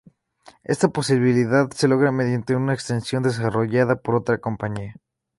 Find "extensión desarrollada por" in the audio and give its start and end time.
2.73-4.15